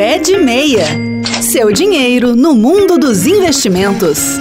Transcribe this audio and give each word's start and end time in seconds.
Pé 0.00 0.18
de 0.18 0.38
Meia. 0.38 0.86
Seu 1.42 1.70
dinheiro 1.70 2.34
no 2.34 2.54
mundo 2.54 2.96
dos 2.96 3.26
investimentos. 3.26 4.38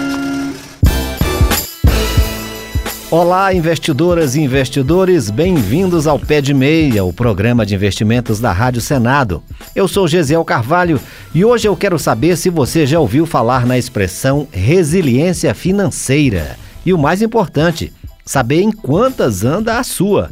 Olá, 3.12 3.54
investidoras 3.54 4.36
e 4.36 4.40
investidores, 4.40 5.30
bem-vindos 5.30 6.08
ao 6.08 6.18
Pé 6.18 6.40
de 6.40 6.54
Meia, 6.54 7.04
o 7.04 7.12
programa 7.12 7.66
de 7.66 7.76
investimentos 7.76 8.40
da 8.40 8.54
Rádio 8.54 8.80
Senado. 8.80 9.44
Eu 9.76 9.86
sou 9.86 10.08
Gesiel 10.08 10.46
Carvalho 10.46 10.98
e 11.36 11.43
hoje 11.43 11.68
eu 11.68 11.76
quero 11.76 12.00
saber 12.00 12.38
se 12.38 12.50
você 12.50 12.86
já 12.86 12.98
ouviu 12.98 13.26
falar 13.26 13.66
na 13.66 13.78
expressão 13.78 14.48
resiliência 14.54 15.54
financeira. 15.54 16.55
E 16.86 16.94
o 16.94 16.98
mais 16.98 17.21
importante, 17.21 17.91
saber 18.26 18.62
em 18.62 18.71
quantas 18.71 19.44
anda 19.44 19.78
a 19.78 19.84
sua. 19.84 20.30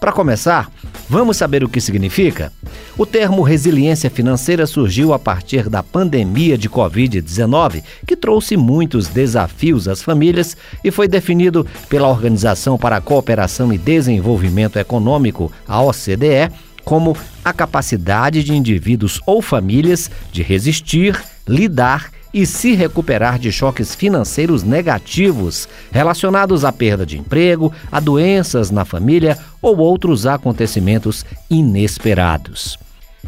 Para 0.00 0.12
começar, 0.12 0.70
vamos 1.08 1.36
saber 1.36 1.64
o 1.64 1.68
que 1.68 1.80
significa? 1.80 2.52
O 2.96 3.04
termo 3.04 3.42
resiliência 3.42 4.08
financeira 4.08 4.64
surgiu 4.64 5.12
a 5.12 5.18
partir 5.18 5.68
da 5.68 5.82
pandemia 5.82 6.56
de 6.56 6.70
Covid-19, 6.70 7.82
que 8.06 8.14
trouxe 8.14 8.56
muitos 8.56 9.08
desafios 9.08 9.88
às 9.88 10.00
famílias 10.00 10.56
e 10.84 10.92
foi 10.92 11.08
definido 11.08 11.66
pela 11.88 12.08
Organização 12.08 12.78
para 12.78 12.96
a 12.96 13.00
Cooperação 13.00 13.72
e 13.72 13.78
Desenvolvimento 13.78 14.78
Econômico, 14.78 15.50
a 15.66 15.82
OCDE, 15.82 16.52
como 16.84 17.16
a 17.44 17.52
capacidade 17.52 18.44
de 18.44 18.54
indivíduos 18.54 19.20
ou 19.26 19.42
famílias 19.42 20.08
de 20.30 20.42
resistir, 20.42 21.20
lidar 21.46 22.10
e 22.32 22.44
se 22.46 22.74
recuperar 22.74 23.38
de 23.38 23.50
choques 23.50 23.94
financeiros 23.94 24.62
negativos 24.62 25.68
relacionados 25.90 26.64
à 26.64 26.72
perda 26.72 27.04
de 27.06 27.18
emprego, 27.18 27.72
a 27.90 28.00
doenças 28.00 28.70
na 28.70 28.84
família 28.84 29.38
ou 29.60 29.78
outros 29.78 30.26
acontecimentos 30.26 31.24
inesperados. 31.50 32.78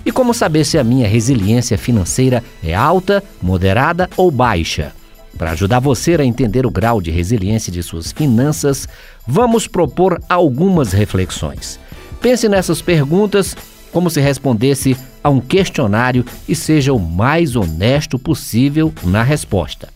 E 0.04 0.12
como 0.12 0.32
saber 0.32 0.64
se 0.64 0.78
a 0.78 0.84
minha 0.84 1.09
resiliência 1.09 1.76
financeira 1.76 2.42
é 2.62 2.74
alta, 2.74 3.23
moderada 3.42 4.09
ou 4.16 4.30
baixa? 4.30 4.92
Para 5.37 5.52
ajudar 5.52 5.80
você 5.80 6.14
a 6.14 6.24
entender 6.24 6.66
o 6.66 6.70
grau 6.70 7.01
de 7.01 7.10
resiliência 7.10 7.73
de 7.73 7.82
suas 7.82 8.12
finanças, 8.12 8.88
vamos 9.26 9.66
propor 9.66 10.20
algumas 10.29 10.92
reflexões. 10.92 11.79
Pense 12.20 12.48
nessas 12.48 12.82
perguntas 12.82 13.57
como 13.93 14.10
se 14.10 14.21
respondesse 14.21 14.96
a 15.23 15.30
um 15.30 15.41
questionário 15.41 16.24
e 16.49 16.55
seja 16.55 16.93
o 16.93 16.99
mais 16.99 17.57
honesto 17.57 18.19
possível 18.19 18.93
na 19.02 19.23
resposta. 19.23 19.88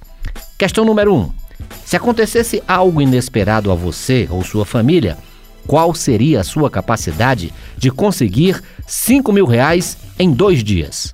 Questão 0.59 0.84
número 0.84 1.14
1. 1.14 1.19
Um, 1.19 1.31
se 1.84 1.97
acontecesse 1.97 2.62
algo 2.67 3.01
inesperado 3.01 3.70
a 3.70 3.75
você 3.75 4.27
ou 4.31 4.42
sua 4.42 4.64
família, 4.64 5.17
qual 5.67 5.95
seria 5.95 6.41
a 6.41 6.45
sua 6.45 6.70
capacidade 6.70 7.53
de 7.77 7.91
conseguir 7.91 8.62
5 8.86 9.33
mil 9.33 9.47
reais 9.47 9.97
em 10.19 10.33
dois 10.33 10.62
dias? 10.62 11.12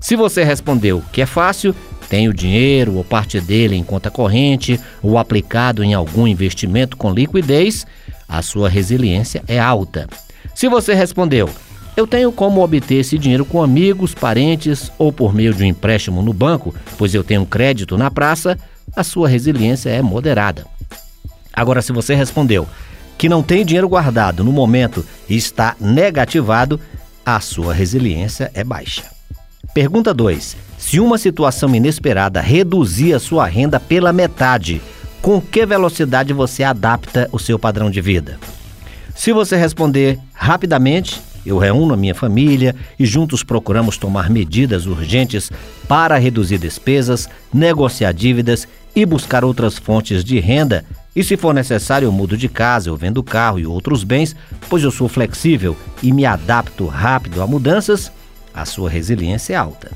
Se 0.00 0.16
você 0.16 0.42
respondeu 0.44 1.02
que 1.12 1.20
é 1.20 1.26
fácil, 1.26 1.74
tem 2.08 2.28
o 2.28 2.34
dinheiro 2.34 2.96
ou 2.96 3.04
parte 3.04 3.40
dele 3.40 3.76
em 3.76 3.84
conta 3.84 4.10
corrente 4.10 4.80
ou 5.02 5.16
aplicado 5.16 5.84
em 5.84 5.94
algum 5.94 6.26
investimento 6.26 6.96
com 6.96 7.12
liquidez, 7.12 7.86
a 8.28 8.42
sua 8.42 8.68
resiliência 8.68 9.42
é 9.46 9.58
alta. 9.58 10.08
Se 10.54 10.68
você 10.68 10.94
respondeu 10.94 11.48
eu 12.00 12.06
tenho 12.06 12.32
como 12.32 12.62
obter 12.62 12.96
esse 12.96 13.18
dinheiro 13.18 13.44
com 13.44 13.62
amigos, 13.62 14.14
parentes 14.14 14.90
ou 14.98 15.12
por 15.12 15.34
meio 15.34 15.52
de 15.52 15.62
um 15.62 15.66
empréstimo 15.66 16.22
no 16.22 16.32
banco, 16.32 16.74
pois 16.96 17.14
eu 17.14 17.22
tenho 17.22 17.44
crédito 17.44 17.98
na 17.98 18.10
praça, 18.10 18.58
a 18.96 19.04
sua 19.04 19.28
resiliência 19.28 19.90
é 19.90 20.00
moderada. 20.00 20.66
Agora, 21.52 21.82
se 21.82 21.92
você 21.92 22.14
respondeu 22.14 22.66
que 23.18 23.28
não 23.28 23.42
tem 23.42 23.66
dinheiro 23.66 23.88
guardado 23.88 24.42
no 24.42 24.50
momento 24.50 25.04
e 25.28 25.36
está 25.36 25.76
negativado, 25.78 26.80
a 27.24 27.38
sua 27.38 27.74
resiliência 27.74 28.50
é 28.54 28.64
baixa. 28.64 29.04
Pergunta 29.74 30.14
2. 30.14 30.56
Se 30.78 30.98
uma 30.98 31.18
situação 31.18 31.74
inesperada 31.74 32.40
reduzir 32.40 33.12
a 33.12 33.20
sua 33.20 33.44
renda 33.44 33.78
pela 33.78 34.10
metade, 34.10 34.80
com 35.20 35.38
que 35.38 35.66
velocidade 35.66 36.32
você 36.32 36.64
adapta 36.64 37.28
o 37.30 37.38
seu 37.38 37.58
padrão 37.58 37.90
de 37.90 38.00
vida? 38.00 38.38
Se 39.14 39.34
você 39.34 39.54
responder 39.54 40.18
rapidamente, 40.32 41.20
eu 41.44 41.58
reúno 41.58 41.94
a 41.94 41.96
minha 41.96 42.14
família 42.14 42.74
e 42.98 43.06
juntos 43.06 43.42
procuramos 43.42 43.96
tomar 43.96 44.28
medidas 44.28 44.86
urgentes 44.86 45.50
para 45.88 46.18
reduzir 46.18 46.58
despesas, 46.58 47.28
negociar 47.52 48.12
dívidas 48.12 48.68
e 48.94 49.06
buscar 49.06 49.44
outras 49.44 49.78
fontes 49.78 50.22
de 50.22 50.38
renda. 50.38 50.84
E 51.14 51.24
se 51.24 51.36
for 51.36 51.54
necessário, 51.54 52.06
eu 52.06 52.12
mudo 52.12 52.36
de 52.36 52.48
casa, 52.48 52.88
eu 52.88 52.96
vendo 52.96 53.22
carro 53.22 53.58
e 53.58 53.66
outros 53.66 54.04
bens, 54.04 54.36
pois 54.68 54.82
eu 54.82 54.90
sou 54.90 55.08
flexível 55.08 55.76
e 56.02 56.12
me 56.12 56.24
adapto 56.24 56.86
rápido 56.86 57.42
a 57.42 57.46
mudanças. 57.46 58.12
A 58.52 58.64
sua 58.64 58.90
resiliência 58.90 59.54
é 59.54 59.56
alta. 59.56 59.90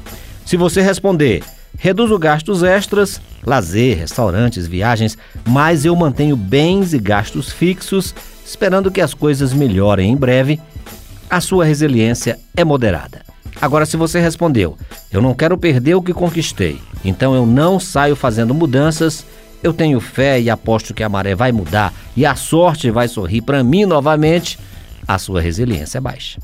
Se 0.45 0.57
você 0.57 0.81
responder, 0.81 1.43
reduzo 1.79 2.19
gastos 2.19 2.63
extras, 2.63 3.21
lazer, 3.45 3.99
restaurantes, 3.99 4.67
viagens, 4.67 5.19
mas 5.47 5.85
eu 5.85 5.95
mantenho 5.95 6.37
bens 6.37 6.93
e 6.93 6.99
gastos 6.99 7.53
fixos, 7.53 8.15
esperando 8.45 8.91
que 8.91 9.01
as 9.01 9.15
coisas 9.15 9.53
melhorem 9.53 10.13
em 10.13 10.17
breve 10.17 10.61
a 11.35 11.41
sua 11.41 11.65
resiliência 11.65 12.39
é 12.57 12.65
moderada. 12.65 13.23
Agora, 13.61 13.85
se 13.85 13.97
você 13.97 14.21
respondeu, 14.21 14.79
eu 15.11 15.21
não 15.21 15.35
quero 15.35 15.59
perder 15.59 15.95
o 15.95 16.03
que 16.03 16.13
conquistei, 16.13 16.81
então 17.05 17.35
eu 17.35 17.45
não 17.45 17.81
saio 17.81 18.15
fazendo 18.15 18.55
mudanças, 18.55 19.27
eu 19.61 19.73
tenho 19.73 20.01
fé 20.01 20.41
e 20.41 20.49
aposto 20.49 20.95
que 20.95 21.03
a 21.03 21.09
maré 21.09 21.35
vai 21.35 21.51
mudar 21.51 21.93
e 22.17 22.25
a 22.25 22.37
sorte 22.37 22.89
vai 22.91 23.09
sorrir 23.09 23.43
para 23.43 23.65
mim 23.65 23.85
novamente, 23.85 24.59
a 25.09 25.19
sua 25.19 25.41
resiliência 25.41 25.99
é 25.99 26.01
baixa. 26.01 26.39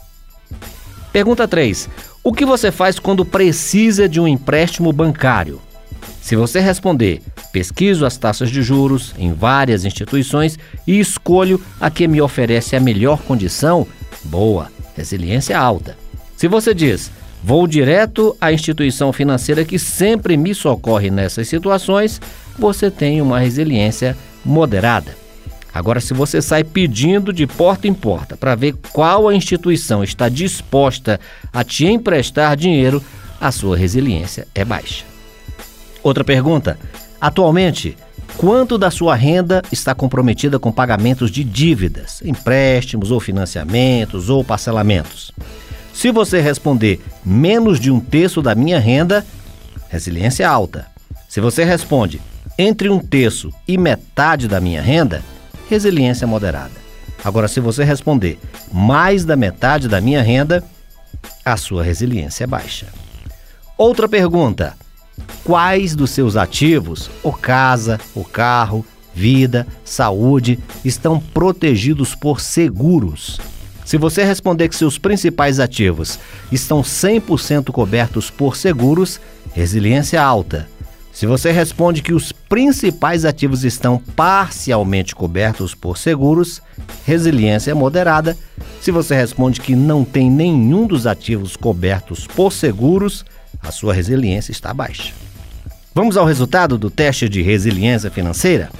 Pergunta 1.12 1.47
3. 1.47 1.89
O 2.25 2.33
que 2.33 2.45
você 2.45 2.73
faz 2.73 2.99
quando 2.99 3.25
precisa 3.25 4.09
de 4.09 4.21
um 4.21 4.27
empréstimo 4.27 4.93
bancário? 4.93 5.61
Se 6.21 6.34
você 6.34 6.59
responder, 6.61 7.23
pesquiso 7.53 8.05
as 8.05 8.17
taxas 8.17 8.50
de 8.50 8.61
juros 8.61 9.15
em 9.19 9.33
várias 9.33 9.84
instituições 9.84 10.59
e 10.87 10.99
escolho 10.99 11.61
a 11.81 11.91
que 11.91 12.09
me 12.09 12.21
oferece 12.21 12.75
a 12.75 12.81
melhor 12.81 13.23
condição, 13.23 13.87
boa, 14.25 14.71
resiliência 15.00 15.59
alta. 15.59 15.97
Se 16.37 16.47
você 16.47 16.72
diz, 16.72 17.11
vou 17.43 17.66
direto 17.66 18.37
à 18.41 18.53
instituição 18.53 19.12
financeira 19.12 19.65
que 19.65 19.78
sempre 19.78 20.37
me 20.37 20.55
socorre 20.55 21.11
nessas 21.11 21.49
situações, 21.49 22.21
você 22.59 22.91
tem 22.91 23.21
uma 23.21 23.38
resiliência 23.38 24.16
moderada. 24.44 25.16
Agora, 25.72 26.00
se 26.00 26.12
você 26.12 26.43
sai 26.43 26.65
pedindo 26.65 27.33
de 27.33 27.47
porta 27.47 27.87
em 27.87 27.94
porta 27.94 28.37
para 28.37 28.55
ver 28.55 28.75
qual 28.93 29.28
a 29.28 29.34
instituição 29.34 30.03
está 30.03 30.28
disposta 30.28 31.21
a 31.53 31.62
te 31.62 31.87
emprestar 31.87 32.56
dinheiro, 32.56 33.03
a 33.41 33.53
sua 33.53 33.77
resiliência 33.77 34.47
é 34.55 34.65
baixa. 34.65 35.05
Outra 36.03 36.25
pergunta: 36.25 36.78
atualmente, 37.21 37.97
Quanto 38.37 38.79
da 38.79 38.91
sua 38.91 39.15
renda 39.15 39.63
está 39.71 39.95
comprometida 39.95 40.59
com 40.59 40.73
pagamentos 40.73 41.31
de 41.31 41.45
dívidas, 41.45 42.23
empréstimos 42.25 43.11
ou 43.11 43.21
financiamentos 43.21 44.31
ou 44.31 44.43
parcelamentos? 44.43 45.31
Se 45.93 46.11
você 46.11 46.41
responder 46.41 47.01
menos 47.25 47.79
de 47.79 47.91
um 47.91 48.01
terço 48.01 48.41
da 48.41 48.55
minha 48.55 48.79
renda, 48.79 49.27
resiliência 49.89 50.49
alta. 50.49 50.87
Se 51.29 51.41
você 51.41 51.65
responde 51.65 52.21
entre 52.59 52.89
um 52.89 52.99
terço 52.99 53.53
e 53.69 53.77
metade 53.77 54.49
da 54.49 54.61
minha 54.61 54.81
renda, 54.81 55.23
resiliência 55.69 56.27
moderada. 56.27 56.81
Agora, 57.23 57.49
se 57.49 57.61
você 57.61 57.85
responder 57.85 58.39
mais 58.73 59.25
da 59.25 59.37
metade 59.37 59.89
da 59.89 60.01
minha 60.01 60.23
renda, 60.23 60.65
a 61.45 61.57
sua 61.57 61.83
resiliência 61.83 62.45
é 62.45 62.47
baixa. 62.47 62.87
Outra 63.77 64.09
pergunta 64.09 64.75
quais 65.45 65.95
dos 65.95 66.11
seus 66.11 66.37
ativos, 66.37 67.11
ou 67.23 67.33
casa, 67.33 67.99
o 68.15 68.25
carro, 68.25 68.85
vida, 69.15 69.67
saúde, 69.85 70.59
estão 70.85 71.21
protegidos 71.21 72.15
por 72.15 72.41
seguros. 72.41 73.41
Se 73.85 73.97
você 73.97 74.23
responder 74.23 74.69
que 74.69 74.77
seus 74.77 74.99
principais 74.99 75.59
ativos 75.59 76.19
estão 76.53 76.81
100% 76.83 77.73
cobertos 77.73 78.31
por 78.31 78.57
seguros, 78.57 79.21
resiliência 79.53 80.23
alta. 80.23 80.69
Se 81.12 81.27
você 81.27 81.50
responde 81.50 82.00
que 82.00 82.15
os 82.15 82.31
principais 82.31 83.25
ativos 83.25 83.65
estão 83.65 83.99
parcialmente 83.99 85.15
cobertos 85.15 85.75
por 85.75 85.99
seguros, 85.99 86.62
resiliência 87.05 87.75
moderada. 87.75 88.37
Se 88.81 88.91
você 88.91 89.17
responde 89.17 89.61
que 89.61 89.75
não 89.75 90.05
tem 90.05 90.31
nenhum 90.31 90.87
dos 90.87 91.06
ativos 91.06 91.56
cobertos 91.56 92.26
por 92.26 92.53
seguros, 92.53 93.25
a 93.62 93.71
sua 93.71 93.95
resiliência 93.95 94.53
está 94.53 94.73
baixa. 94.73 95.12
Vamos 95.95 96.17
ao 96.17 96.25
resultado 96.25 96.79
do 96.79 96.91
teste 96.91 97.29
de 97.29 97.43
resiliência 97.43 98.11
financeira? 98.11 98.71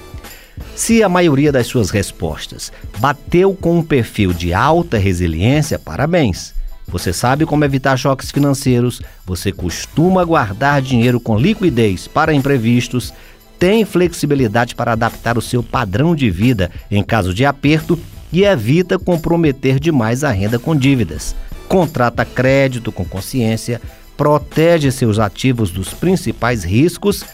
Se 0.75 1.03
a 1.03 1.09
maioria 1.09 1.51
das 1.51 1.67
suas 1.67 1.91
respostas 1.91 2.73
bateu 2.99 3.55
com 3.55 3.79
um 3.79 3.83
perfil 3.83 4.33
de 4.33 4.55
alta 4.55 4.99
resiliência, 4.99 5.79
parabéns. 5.79 6.55
Você 6.87 7.13
sabe 7.13 7.47
como 7.47 7.65
evitar 7.65 7.97
choques 7.97 8.31
financeiros, 8.31 9.01
você 9.25 9.53
costuma 9.53 10.25
guardar 10.25 10.83
dinheiro 10.83 11.21
com 11.21 11.39
liquidez 11.39 12.09
para 12.09 12.35
imprevistos, 12.35 13.13
tem 13.59 13.85
flexibilidade 13.85 14.75
para 14.75 14.93
adaptar 14.93 15.37
o 15.37 15.43
seu 15.43 15.63
padrão 15.63 16.17
de 16.17 16.31
vida 16.31 16.71
em 16.91 17.03
caso 17.03 17.33
de 17.33 17.45
aperto 17.45 17.99
e 18.33 18.45
evita 18.45 18.99
comprometer 18.99 19.79
demais 19.79 20.25
a 20.25 20.31
renda 20.31 20.59
com 20.59 20.75
dívidas. 20.75 21.35
Contrata 21.69 22.25
crédito 22.25 22.91
com 22.91 23.05
consciência, 23.05 23.81
protege 24.21 24.93
seus 24.93 25.19
ativos 25.19 25.71
dos 25.71 25.95
principais 25.95 26.63
riscos 26.63 27.25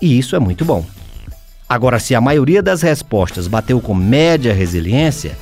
e 0.00 0.18
isso 0.18 0.34
é 0.34 0.38
muito 0.38 0.64
bom. 0.64 0.82
Agora, 1.68 1.98
se 1.98 2.14
a 2.14 2.20
maioria 2.20 2.62
das 2.62 2.80
respostas 2.80 3.46
bateu 3.46 3.78
com 3.78 3.94
média 3.94 4.54
resiliência, 4.54 5.36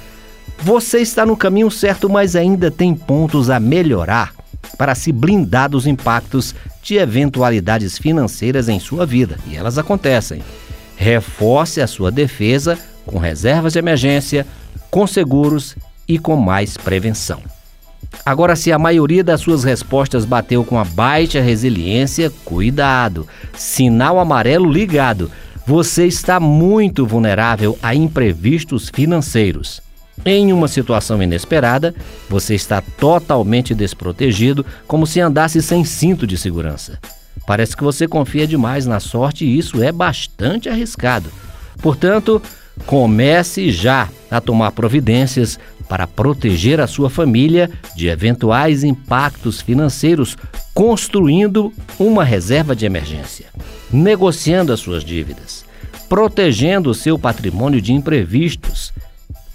você 0.59 0.99
está 0.99 1.25
no 1.25 1.37
caminho 1.37 1.71
certo, 1.71 2.11
mas 2.11 2.35
ainda 2.35 2.69
tem 2.69 2.97
pontos 2.97 3.49
a 3.49 3.61
melhorar 3.61 4.35
para 4.77 4.97
se 4.97 5.13
blindar 5.13 5.71
dos 5.71 5.87
impactos 5.87 6.53
de 6.83 6.97
eventualidades 6.97 7.97
financeiras 7.97 8.69
em 8.69 8.81
sua 8.81 9.07
vida, 9.07 9.39
e 9.47 9.55
elas 9.55 9.79
acontecem. 9.79 10.43
Reforce 10.97 11.81
a 11.81 11.87
sua 11.87 12.11
defesa 12.11 12.77
com 13.07 13.21
reservas 13.21 13.75
de 13.75 13.79
emergência, 13.79 14.45
com 14.91 15.07
seguros 15.07 15.77
e 16.09 16.19
com 16.19 16.35
mais 16.35 16.77
prevenção. 16.77 17.41
Agora, 18.25 18.55
se 18.55 18.71
a 18.71 18.79
maioria 18.79 19.25
das 19.25 19.41
suas 19.41 19.65
respostas 19.65 20.25
bateu 20.25 20.65
com 20.65 20.79
a 20.79 20.85
baixa 20.85 21.41
resiliência, 21.41 22.31
cuidado! 22.45 23.27
Sinal 23.55 24.19
amarelo 24.19 24.71
ligado. 24.71 25.31
Você 25.67 26.07
está 26.07 26.41
muito 26.41 27.07
vulnerável 27.07 27.79
a 27.83 27.95
imprevistos 27.95 28.91
financeiros. 28.93 29.81
Em 30.25 30.53
uma 30.53 30.69
situação 30.69 31.23
inesperada, 31.23 31.95
você 32.29 32.55
está 32.55 32.81
totalmente 32.81 33.75
desprotegido, 33.75 34.65
como 34.87 35.07
se 35.07 35.21
andasse 35.21 35.61
sem 35.61 35.85
cinto 35.85 36.27
de 36.27 36.37
segurança. 36.37 36.99
Parece 37.47 37.77
que 37.77 37.83
você 37.83 38.07
confia 38.07 38.47
demais 38.47 38.87
na 38.87 39.01
sorte 39.01 39.45
e 39.45 39.59
isso 39.59 39.83
é 39.83 39.91
bastante 39.91 40.69
arriscado. 40.69 41.31
Portanto, 41.81 42.41
comece 42.87 43.71
já 43.71 44.09
a 44.31 44.41
tomar 44.41 44.73
providências 44.73 45.59
para 45.89 46.07
proteger 46.07 46.81
a 46.81 46.87
sua 46.87 47.11
família 47.11 47.71
de 47.95 48.09
eventuais 48.09 48.83
impactos 48.83 49.61
financeiros, 49.61 50.37
construindo 50.73 51.73
uma 51.99 52.25
reserva 52.25 52.75
de 52.75 52.87
emergência, 52.87 53.47
negociando 53.93 54.73
as 54.73 54.81
suas 54.81 55.05
dívidas, 55.05 55.65
protegendo 56.09 56.91
o 56.91 56.95
seu 56.95 57.19
patrimônio 57.19 57.81
de 57.81 57.93
imprevistos 57.93 58.93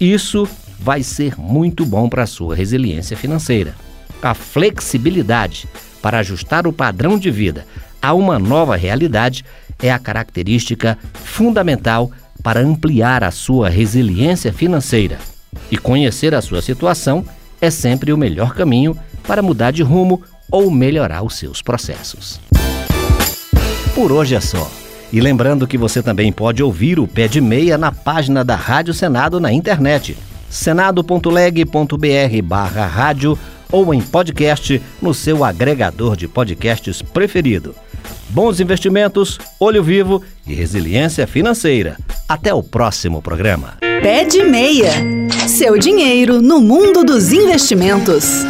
isso 0.00 0.48
vai 0.78 1.02
ser 1.02 1.38
muito 1.38 1.84
bom 1.84 2.08
para 2.08 2.22
a 2.22 2.26
sua 2.26 2.54
resiliência 2.54 3.16
financeira. 3.16 3.74
A 4.22 4.32
flexibilidade 4.32 5.68
para 6.00 6.20
ajustar 6.20 6.66
o 6.66 6.72
padrão 6.72 7.18
de 7.18 7.30
vida 7.30 7.66
a 8.00 8.14
uma 8.14 8.38
nova 8.38 8.76
realidade 8.76 9.44
é 9.82 9.90
a 9.90 9.98
característica 9.98 10.96
fundamental 11.14 12.12
para 12.42 12.60
ampliar 12.60 13.24
a 13.24 13.30
sua 13.30 13.68
resiliência 13.68 14.52
financeira. 14.52 15.18
E 15.70 15.76
conhecer 15.76 16.34
a 16.34 16.42
sua 16.42 16.62
situação 16.62 17.24
é 17.60 17.70
sempre 17.70 18.12
o 18.12 18.18
melhor 18.18 18.54
caminho 18.54 18.96
para 19.26 19.42
mudar 19.42 19.70
de 19.70 19.82
rumo 19.82 20.22
ou 20.50 20.70
melhorar 20.70 21.22
os 21.22 21.34
seus 21.34 21.60
processos. 21.60 22.40
Por 23.94 24.12
hoje 24.12 24.34
é 24.34 24.40
só. 24.40 24.70
E 25.12 25.20
lembrando 25.20 25.66
que 25.66 25.78
você 25.78 26.02
também 26.02 26.30
pode 26.30 26.62
ouvir 26.62 26.98
o 26.98 27.08
Pé 27.08 27.26
de 27.28 27.40
Meia 27.40 27.78
na 27.78 27.90
página 27.90 28.44
da 28.44 28.54
Rádio 28.54 28.92
Senado 28.92 29.40
na 29.40 29.52
internet, 29.52 30.16
senado.leg.br 30.50 32.42
barra 32.44 32.86
rádio 32.86 33.38
ou 33.72 33.92
em 33.92 34.00
podcast 34.00 34.80
no 35.00 35.14
seu 35.14 35.44
agregador 35.44 36.16
de 36.16 36.28
podcasts 36.28 37.00
preferido. 37.02 37.74
Bons 38.30 38.60
investimentos, 38.60 39.38
olho 39.58 39.82
vivo 39.82 40.22
e 40.46 40.54
resiliência 40.54 41.26
financeira. 41.26 41.96
Até 42.28 42.52
o 42.52 42.62
próximo 42.62 43.22
programa. 43.22 43.78
Pé 43.80 44.22
de 44.22 44.44
Meia. 44.44 44.92
Seu 45.48 45.78
dinheiro 45.78 46.42
no 46.42 46.60
mundo 46.60 47.02
dos 47.02 47.32
investimentos. 47.32 48.44